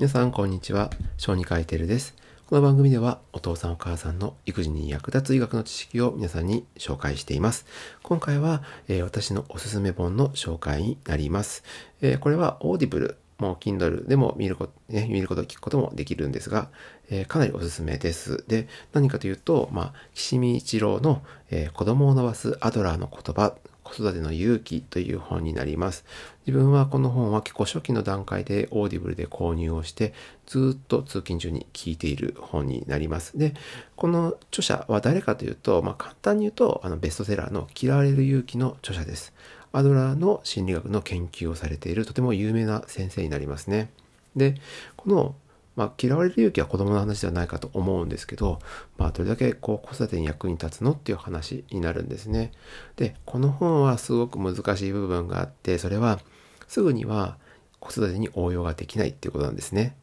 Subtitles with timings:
[0.00, 0.88] 皆さんこんにちは。
[1.18, 2.14] 小児科医テルです。
[2.46, 7.66] この番組ではお父さんお母さんの育児に役立つ医学の知識を皆さんに紹介しています。
[8.02, 11.64] 今回は、えー、私のおすすめ本の紹介になります、
[12.00, 16.70] えー、これはオーディブルもう Kindle でも見ること、ね、見ること、聞くこともできるんですが、
[17.10, 18.42] えー、かなりおすすめです。
[18.48, 23.54] で、何かというと、まあ、岸見一郎の、え、子供を伸ばすアドラーの言葉
[23.90, 26.04] 子育ての勇気という本になります。
[26.46, 30.14] 自分はこの本は結構初期の段階でオーディブルで購入をして、
[30.46, 33.36] ずっと通勤中に聞いている本になります。
[33.36, 33.54] で、
[33.96, 39.32] この著者は誰かというと、まあ、簡単に言うと、あのベストセラーの嫌われる勇気の著者です。
[39.72, 43.90] アドラーの心理学の研究をされているとても有名な先生になりますね。
[44.36, 44.54] で、
[44.96, 45.34] この
[45.80, 48.58] まあ、嫌われる勇気は子供の話ではないかと思うんですけど、
[48.98, 52.52] まあ、どれだけこう子育てに役に立つのっていう話になるんですね。
[52.96, 56.20] で、この本はすごく難しい部分があって、それは
[56.68, 57.38] すぐには
[57.78, 59.96] 子育てに応用ができないっていうことなんですね。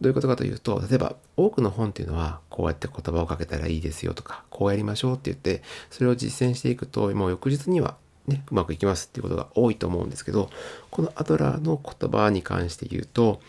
[0.00, 7.96] どういうことかというと、例えば多くの本っていうのはこうやって言葉をかけたらいいですよとか、こうやりましょうって言って、それを実践していくと、もう翌日には
[8.28, 10.50] ね、うまくいきますっていうことが多いと思うんですけど、
[10.92, 13.40] このアドラーの言葉に関して言うと、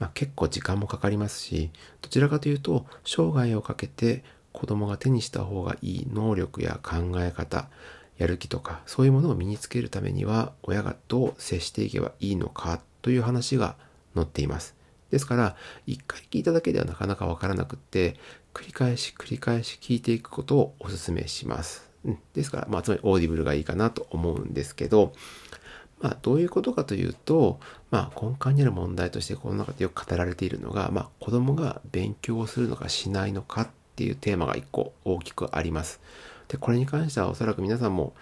[0.00, 1.70] まあ、結構時間もかかりますし
[2.02, 7.68] どちらかというと生涯をかけて子供が手にした方がいい能力や考え方
[8.18, 13.76] やる気とかそういうものを身につけるためには親がどう接していけばいいのかという話が
[14.14, 14.74] 載っています。
[15.10, 18.16] ですから一回聞いただけではなかなかわからなくって
[18.54, 21.90] 繰り返し繰り返し聞いていくことをお勧めします。
[22.34, 25.12] ですから、まあ、つまりオーディブルがいいかなと思うんですけど、
[26.00, 36.00] まあ、どういうことかというと、まあ、根幹にある問題としてこの中でよく語られているのが、まあ、子供が勉強をするのかしないのかっていうテーマが一個大きくあります。
[36.48, 38.14] で、これに関してはおそらく皆さんも、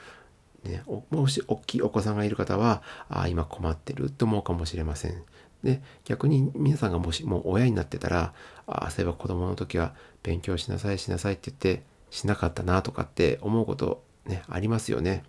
[0.65, 5.23] ね、もし大きいお子さんがいる方は、あ、今困ってると思うかもしれません。
[5.63, 8.33] で、逆に皆さんがもしもう親になってたら、
[8.67, 15.25] ああ、そういえば子供の時は勉強しなさいしなさいって言ってしなかったなとかって思うことね、ありますよね。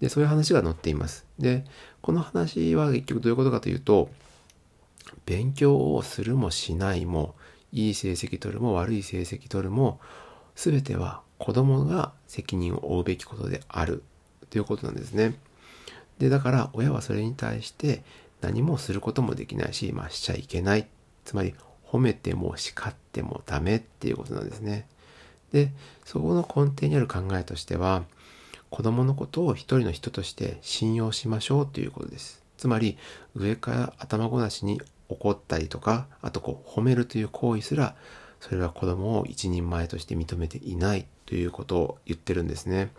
[0.00, 1.26] で、そういう話が載っています。
[1.38, 1.64] で、
[2.00, 4.10] この話は結局どういうことかというと、
[5.26, 7.34] 勉強をするもしないも、
[7.72, 10.00] いい成績取るも悪い成績取るも、
[10.54, 14.02] 全ては子供が責任を負うべきことである
[14.50, 15.38] ということなんですね。
[16.18, 18.02] で、だから親はそれに対して
[18.40, 20.88] 何もすることもできないし、まあしちゃいけない。
[21.24, 21.54] つまり
[21.86, 24.86] 褒めても叱ってもダメっていうことなんですね。
[25.52, 25.72] で、
[26.04, 28.04] そこの根底にある考えとしては、
[28.70, 32.42] 子供のことを一人の人として信用しましょうということです。
[32.56, 32.98] つまり
[33.34, 37.94] 上から頭ごなしに怒ったりとか、あとこう褒めるという行為すら、
[38.40, 42.92] それは子供を一人前として認めていないということを言ってるんですね。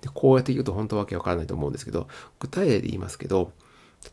[0.00, 2.08] でこうやって言うと本当わけわからないと思うんですけど、
[2.38, 3.52] 具体例で言いますけど、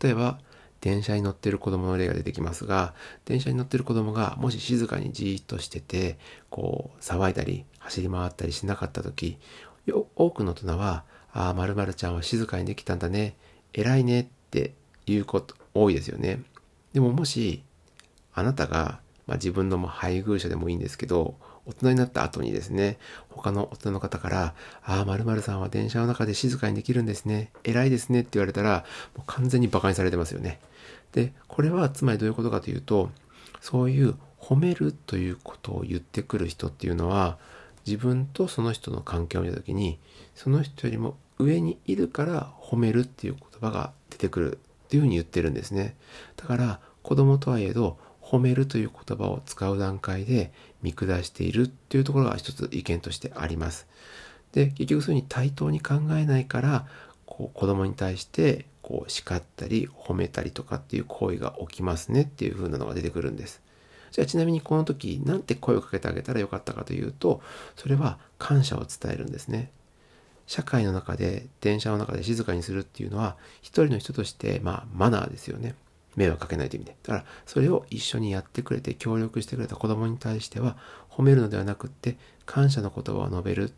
[0.02, 0.40] 例えば
[0.82, 2.94] 電車に乗ってる子供の例が出てきますが、
[3.26, 6.18] 電車に乗ってる子供がもし静かにじーっとしてて、
[6.50, 9.38] こう騒いだり走り回ったりしなかった時、
[9.92, 13.36] 多くの大人は、ああ、〇〇ちゃんは静かにできたんだね。
[13.74, 14.74] 偉いねって
[15.06, 16.42] いうこと多いですよね。
[16.94, 17.64] でももし、
[18.34, 21.36] あなたが、まあ、自分の配偶者でもいいんですけど、
[21.66, 22.98] 大人になった後にですね、
[23.30, 27.52] 他の大人の方から、ああ、〇〇さんは電車の中で静かにできるんですね。
[27.64, 28.86] 偉いですねって言われたら、
[29.16, 30.60] もう完全に馬鹿にされてますよね。
[31.14, 33.10] で、これはつまりどういうことかというと、
[33.62, 37.38] そういう褒めるということを言ってくる人っていうのは、
[37.86, 40.00] 自分とその人の関係を見た時に
[40.36, 45.96] その人よりも上にいるから褒めるっていう言葉が出てくるっていうふうに言ってるんですね。
[46.38, 50.52] だから子供とはいえど褒めるという言葉を使う段階で
[50.82, 53.88] 見下しているっていうところが一つ意見としてあります。
[54.54, 56.86] で結局そういうふうに対等に考えないから
[57.26, 63.63] こう子供に対してこう叱ったり褒めたりとかっていう行為が起きますねっていう風なのが出てくるんです。
[64.14, 67.42] じゃあちなみにこの時なんて声をかけてあげたらよかったかというと
[67.76, 69.72] それは感謝を伝えるんですね。
[70.46, 75.74] 社会の中で電車の中で静かにするっていうのは一人の人としてまあマナーですよね。
[76.16, 76.98] 迷惑かけないという意味で。
[77.02, 80.78] だからそれを一緒にやってくれて協力してくれた子供に対しては
[81.10, 83.74] 褒めるのではなくって感謝の言葉を述べる。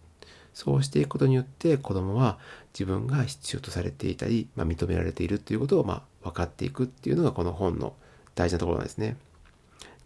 [0.54, 2.40] そうしていくことによって子供は
[2.74, 7.94] 自分が必要とされていたり、まあ、認められているということをま分かっていくっていうのがこの本の
[8.36, 9.18] 大事なところなんですね。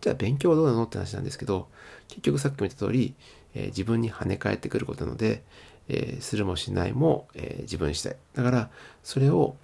[0.01, 0.84] じゃあ勉強はどうなの？
[0.84, 1.68] って話なんですけど、
[2.07, 3.16] 結局さっきも言った通り、
[3.54, 5.44] えー、自分に跳ね返ってくることなので、
[5.88, 8.16] えー、するもしないも、えー、自分次第。
[8.36, 8.69] だから、
[9.04, 9.56] それを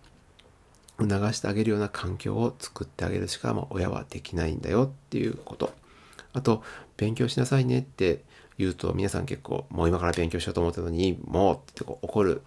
[0.97, 5.73] 促してあげるような環境を作ってあげるしか、まあ、親はできないんだよっていうこと。
[6.33, 6.63] あと、
[6.97, 8.23] 勉強しなさいねって
[8.57, 12.41] 言うと、皆さん結構、もう今から勉強しようと思ったのに、もうってこう怒る、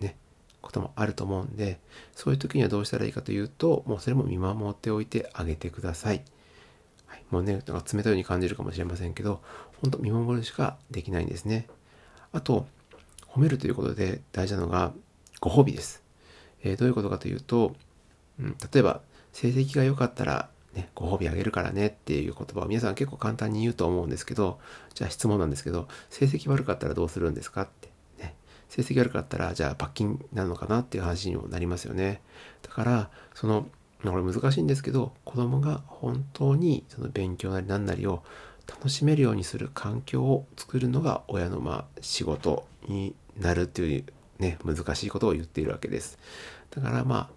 [0.00, 0.16] ね、
[0.60, 1.80] こともあると思うんで、
[2.14, 6.22] そういう時にはどうしたらいいかというと、もうそれも見守っておいてあげてください。
[7.30, 9.40] もうね、なんか冷たいように感じるかもしれませんけど、
[9.82, 11.66] 本当見守るしかできないんですね。
[12.32, 12.66] あと、
[13.26, 14.92] 褒めるということで大事なのが
[15.40, 16.02] ご褒美です。
[16.62, 17.74] えー、どういうことかというと、
[18.40, 19.00] うん、例えば、
[19.32, 24.58] 成績が良かったら、ね、ご褒美あげるからねっていう言葉を皆さん結構簡単に言うと思うんですけど、
[24.94, 27.88] じゃあ質問なんですけど、成績悪かったらどうするんですかって。
[28.18, 28.34] ね、
[28.68, 32.20] 成績悪かったら、じゃあ罰金なのかなっていう話にもなりますよね。
[32.62, 33.68] だから、その、
[34.02, 38.22] これ難しいんですけど、子供が本当にその勉強なり何なりを
[38.66, 44.04] 楽しめるようにする環境を作るのが親のまあ仕事になるっていう
[44.38, 46.18] ね、難しいことを言っているわけです。
[46.70, 47.28] だからまあ、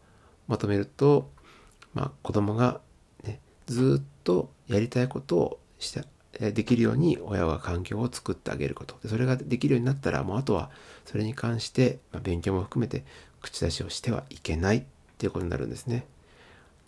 [0.48, 1.30] まとめると、
[1.94, 2.80] まあ子供が
[3.24, 6.04] ね、ずっとやりたいことをして
[6.52, 8.96] できるように親は環境を作ってあげること。
[9.08, 10.70] それができるようになったら、もうあとは
[11.06, 13.04] それに関して、ま、勉強も含めて
[13.42, 14.84] 口出しをしてはいけないっ
[15.18, 16.06] ていうことになるんですね。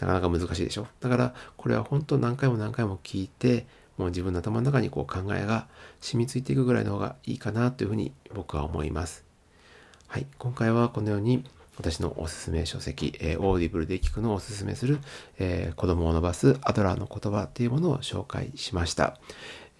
[0.03, 0.87] なかなか難しいでしょ。
[0.99, 3.65] だからこれは本当何回も何回も聞いて、
[3.97, 5.67] もう自分の頭の中にこう考えが
[6.01, 9.23] 染みついていくぐらいの方がいいかなというふうに僕は思います。
[10.07, 11.43] はい、今回はこのように
[11.77, 14.99] 私のおすすめ書籍、えー、オーディブルで聞くのをおすすめする、
[15.39, 19.17] えー、子供を伸ばすアドラーの言葉っていうものを紹介しました。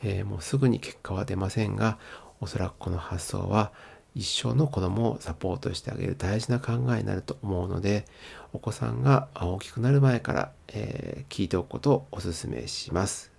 [0.02, 1.98] えー、もうすぐに結果は出ませんが、
[2.42, 3.72] おそらくこの発想は
[4.16, 8.06] 一生の子供をサポートしてあげる大事な考えになると思うので、
[8.54, 13.34] お子さんが大きくなる前から、え聞いておくことをおすすめします。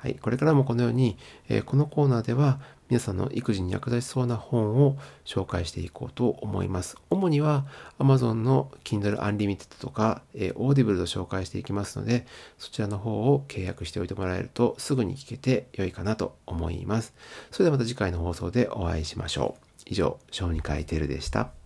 [0.00, 1.18] はい、これからもこのように、
[1.50, 2.58] えー、このコーナーでは
[2.88, 6.96] 皆さんの育児に役立ちそうな本を紹介していこうと思います。
[7.10, 7.66] 主には
[7.98, 12.26] Amazon の Kindle Unlimited とか、えー、Audible と紹介していきますので、
[12.56, 17.12] そちらの方を契約しておいてもらえるとすぐに聞けて良いかなと思います。
[17.50, 19.69] それではまた次回の放送でお会いしましょう。
[19.86, 21.59] 以上、小児科医テルでした。